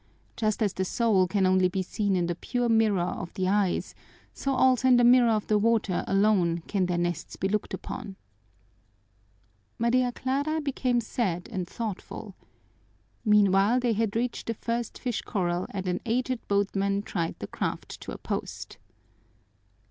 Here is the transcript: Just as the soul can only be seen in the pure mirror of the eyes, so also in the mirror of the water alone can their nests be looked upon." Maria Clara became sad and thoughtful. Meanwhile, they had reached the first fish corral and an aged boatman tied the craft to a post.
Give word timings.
Just 0.35 0.63
as 0.63 0.73
the 0.73 0.83
soul 0.83 1.27
can 1.27 1.45
only 1.45 1.69
be 1.69 1.83
seen 1.83 2.15
in 2.15 2.25
the 2.25 2.33
pure 2.33 2.67
mirror 2.67 3.01
of 3.03 3.31
the 3.35 3.47
eyes, 3.47 3.93
so 4.33 4.55
also 4.55 4.87
in 4.87 4.97
the 4.97 5.03
mirror 5.03 5.29
of 5.29 5.45
the 5.45 5.59
water 5.59 6.03
alone 6.07 6.61
can 6.65 6.87
their 6.87 6.97
nests 6.97 7.35
be 7.35 7.47
looked 7.47 7.71
upon." 7.71 8.15
Maria 9.77 10.11
Clara 10.11 10.59
became 10.59 11.01
sad 11.01 11.47
and 11.51 11.67
thoughtful. 11.67 12.33
Meanwhile, 13.23 13.79
they 13.81 13.93
had 13.93 14.15
reached 14.15 14.47
the 14.47 14.55
first 14.55 14.97
fish 14.97 15.21
corral 15.21 15.67
and 15.69 15.87
an 15.87 16.01
aged 16.07 16.47
boatman 16.47 17.03
tied 17.03 17.35
the 17.37 17.45
craft 17.45 18.01
to 18.01 18.11
a 18.11 18.17
post. 18.17 18.79